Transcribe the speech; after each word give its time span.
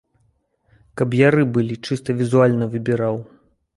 Каб 1.01 1.13
яры 1.19 1.43
былі, 1.57 1.75
чыста 1.89 2.17
візуальна 2.23 2.65
выбіраў. 2.73 3.15